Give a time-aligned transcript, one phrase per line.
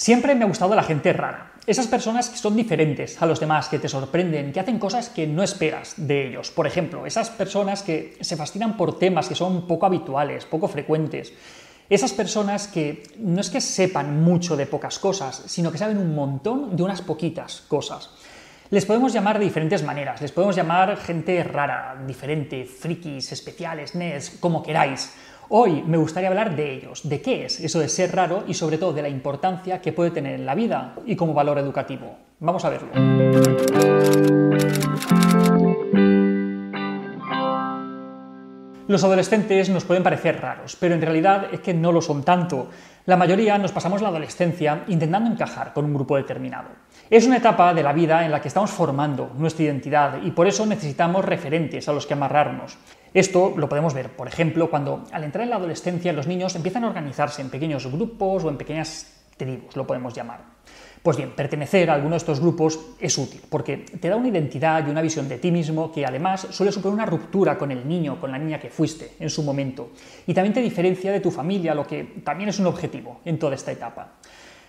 [0.00, 1.52] Siempre me ha gustado la gente rara.
[1.66, 5.26] Esas personas que son diferentes a los demás, que te sorprenden, que hacen cosas que
[5.26, 6.50] no esperas de ellos.
[6.50, 11.34] Por ejemplo, esas personas que se fascinan por temas que son poco habituales, poco frecuentes.
[11.90, 16.14] Esas personas que no es que sepan mucho de pocas cosas, sino que saben un
[16.14, 18.08] montón de unas poquitas cosas.
[18.70, 24.38] Les podemos llamar de diferentes maneras, les podemos llamar gente rara, diferente, frikis, especiales, nerds,
[24.40, 25.12] como queráis.
[25.52, 28.78] Hoy me gustaría hablar de ellos, de qué es eso de ser raro y sobre
[28.78, 32.18] todo de la importancia que puede tener en la vida y como valor educativo.
[32.38, 32.88] Vamos a verlo.
[38.86, 42.68] Los adolescentes nos pueden parecer raros, pero en realidad es que no lo son tanto.
[43.06, 46.68] La mayoría nos pasamos la adolescencia intentando encajar con un grupo determinado.
[47.10, 50.46] Es una etapa de la vida en la que estamos formando nuestra identidad y por
[50.46, 52.78] eso necesitamos referentes a los que amarrarnos.
[53.12, 56.84] Esto lo podemos ver, por ejemplo, cuando al entrar en la adolescencia los niños empiezan
[56.84, 60.60] a organizarse en pequeños grupos o en pequeñas tribus, lo podemos llamar.
[61.02, 64.86] Pues bien, pertenecer a alguno de estos grupos es útil, porque te da una identidad
[64.86, 68.20] y una visión de ti mismo que además suele suponer una ruptura con el niño,
[68.20, 69.92] con la niña que fuiste en su momento,
[70.26, 73.54] y también te diferencia de tu familia, lo que también es un objetivo en toda
[73.54, 74.19] esta etapa.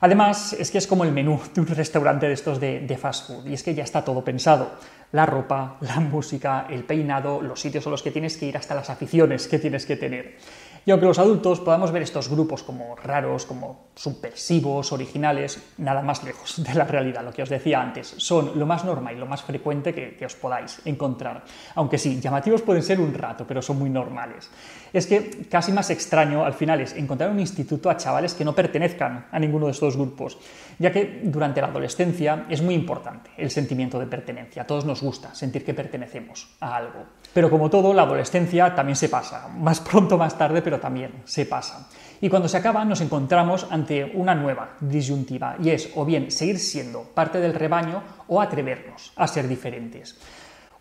[0.00, 3.46] Además, es que es como el menú de un restaurante de estos de, fast food,
[3.46, 4.72] y es que ya está todo pensado.
[5.12, 8.74] La ropa, la música, el peinado, los sitios a los que tienes que ir, hasta
[8.74, 10.36] las aficiones que tienes que tener.
[10.86, 16.22] Y aunque los adultos podamos ver estos grupos como raros, como subversivos, originales, nada más
[16.24, 19.26] lejos de la realidad, lo que os decía antes, son lo más normal y lo
[19.26, 21.44] más frecuente que, os podáis encontrar.
[21.74, 24.50] Aunque sí, llamativos pueden ser un rato, pero son muy normales.
[24.92, 28.54] Es que casi más extraño al final es encontrar un instituto a chavales que no
[28.54, 30.38] pertenezcan a ninguno de estos grupos,
[30.78, 34.62] ya que durante la adolescencia es muy importante el sentimiento de pertenencia.
[34.62, 37.06] A todos nos gusta sentir que pertenecemos a algo.
[37.32, 41.46] Pero como todo, la adolescencia también se pasa, más pronto, más tarde, pero también se
[41.46, 41.88] pasa.
[42.20, 46.58] Y cuando se acaba nos encontramos ante una nueva disyuntiva, y es o bien seguir
[46.58, 50.18] siendo parte del rebaño o atrevernos a ser diferentes.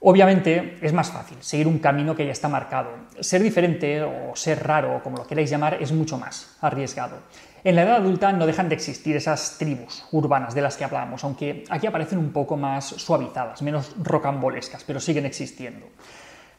[0.06, 2.90] Obviamente es más fácil seguir un camino que ya está marcado.
[3.22, 7.20] Ser diferente o ser raro, como lo queráis llamar, es mucho más arriesgado.
[7.64, 11.24] En la edad adulta no dejan de existir esas tribus urbanas de las que hablábamos,
[11.24, 15.86] aunque aquí aparecen un poco más suavizadas, menos rocambolescas, pero siguen existiendo.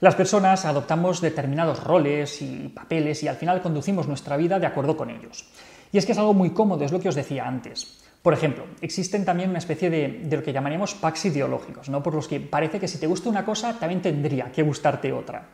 [0.00, 4.96] Las personas adoptamos determinados roles y papeles y al final conducimos nuestra vida de acuerdo
[4.96, 5.46] con ellos.
[5.92, 7.98] Y es que es algo muy cómodo, es lo que os decía antes.
[8.20, 12.02] Por ejemplo, existen también una especie de, lo que llamaríamos packs ideológicos, ¿no?
[12.02, 15.50] por los que parece que si te gusta una cosa, también tendría que gustarte otra.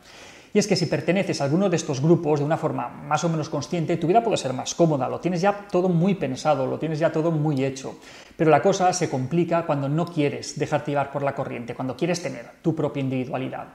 [0.53, 3.29] Y es que si perteneces a alguno de estos grupos de una forma más o
[3.29, 6.79] menos consciente, tu vida puede ser más cómoda, lo tienes ya todo muy pensado, lo
[6.79, 7.99] tienes ya todo muy hecho.
[8.35, 12.21] Pero la cosa se complica cuando no quieres dejarte llevar por la corriente, cuando quieres
[12.21, 13.67] tener tu propia individualidad.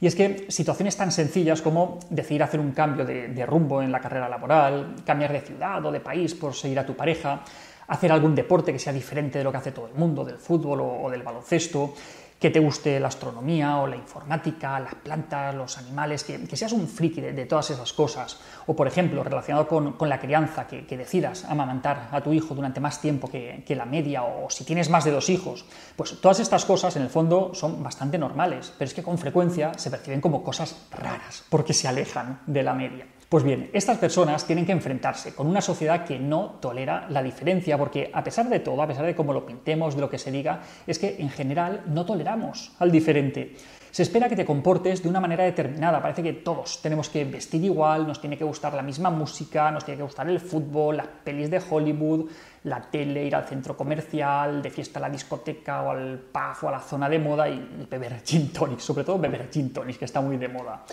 [0.00, 4.00] Y es que situaciones tan sencillas como decidir hacer un cambio de, rumbo en la
[4.00, 7.42] carrera laboral, cambiar de ciudad o de país por seguir a tu pareja,
[7.88, 10.80] hacer algún deporte que sea diferente de lo que hace todo el mundo, del fútbol
[10.80, 11.94] o del baloncesto,
[12.38, 16.86] que te guste la astronomía o la informática, las plantas, los animales, que, seas un
[16.86, 18.38] friki de, todas esas cosas.
[18.66, 22.80] O, por ejemplo, relacionado con, la crianza, que, que, decidas amamantar a tu hijo durante
[22.80, 25.64] más tiempo que, que, la media, o si tienes más de dos hijos.
[25.96, 29.72] Pues todas estas cosas, en el fondo, son bastante normales, pero es que con frecuencia
[29.76, 33.06] se perciben como cosas raras, porque se alejan de la media.
[33.28, 37.76] Pues bien, estas personas tienen que enfrentarse con una sociedad que no tolera la diferencia,
[37.76, 40.30] porque a pesar de todo, a pesar de cómo lo pintemos, de lo que se
[40.30, 43.56] diga, es que en general no toleramos al diferente.
[43.90, 47.64] Se espera que te comportes de una manera determinada, parece que todos tenemos que vestir
[47.64, 51.08] igual, nos tiene que gustar la misma música, nos tiene que gustar el fútbol, las
[51.24, 52.30] pelis de Hollywood,
[52.62, 56.68] la tele, ir al centro comercial, de fiesta a la discoteca o al pub o
[56.68, 60.04] a la zona de moda y beber gin tonic, sobre todo beber gin tonic, que
[60.04, 60.84] está muy de moda.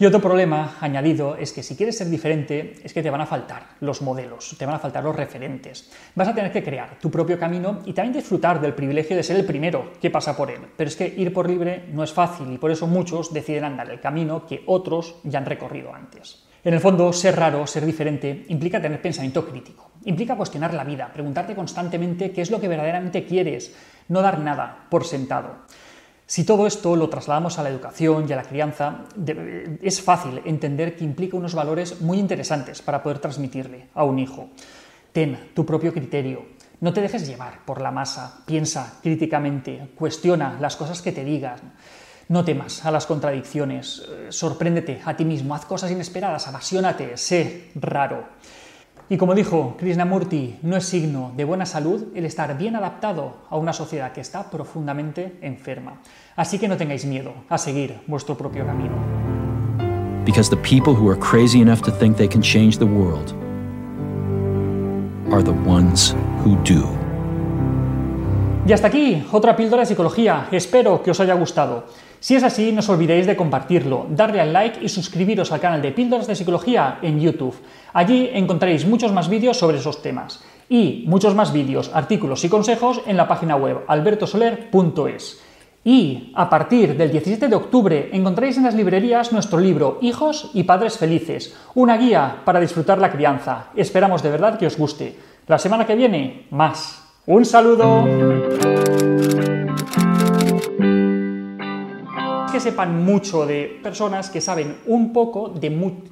[0.00, 3.26] Y otro problema añadido es que si quieres ser diferente es que te van a
[3.26, 5.90] faltar los modelos, te van a faltar los referentes.
[6.14, 9.36] Vas a tener que crear tu propio camino y también disfrutar del privilegio de ser
[9.36, 10.62] el primero que pasa por él.
[10.74, 13.90] Pero es que ir por libre no es fácil y por eso muchos deciden andar
[13.90, 16.46] el camino que otros ya han recorrido antes.
[16.64, 21.10] En el fondo, ser raro, ser diferente, implica tener pensamiento crítico, implica cuestionar la vida,
[21.12, 23.76] preguntarte constantemente qué es lo que verdaderamente quieres,
[24.08, 25.56] no dar nada por sentado.
[26.30, 29.00] Si todo esto lo trasladamos a la educación y a la crianza,
[29.82, 34.48] es fácil entender que implica unos valores muy interesantes para poder transmitirle a un hijo.
[35.10, 36.44] Ten tu propio criterio,
[36.82, 41.58] no te dejes llevar por la masa, piensa críticamente, cuestiona las cosas que te digan.
[42.28, 48.24] No temas a las contradicciones, sorpréndete a ti mismo, haz cosas inesperadas, apasionate, sé raro.
[49.12, 53.56] Y como dijo Krishnamurti, no es signo de buena salud el estar bien adaptado a
[53.56, 56.00] una sociedad que está profundamente enferma.
[56.36, 58.94] Así que no tengáis miedo a seguir vuestro propio camino.
[60.24, 63.34] Because the people who are crazy enough to think they can change the world
[65.32, 66.14] are the ones
[66.44, 66.99] who do.
[68.70, 70.46] Y hasta aquí, otra píldora de psicología.
[70.52, 71.86] Espero que os haya gustado.
[72.20, 75.82] Si es así, no os olvidéis de compartirlo, darle al like y suscribiros al canal
[75.82, 77.56] de Píldoras de Psicología en YouTube.
[77.92, 80.44] Allí encontraréis muchos más vídeos sobre esos temas.
[80.68, 85.40] Y muchos más vídeos, artículos y consejos en la página web albertosoler.es.
[85.82, 90.62] Y a partir del 17 de octubre encontraréis en las librerías nuestro libro Hijos y
[90.62, 93.70] Padres Felices, una guía para disfrutar la crianza.
[93.74, 95.18] Esperamos de verdad que os guste.
[95.48, 96.99] La semana que viene, más.
[97.26, 98.04] Un saludo.
[102.50, 106.10] Que sepan mucho de personas que saben un poco de mucho.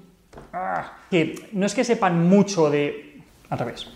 [1.11, 3.23] que no es que sepan mucho de.
[3.49, 3.89] Al revés.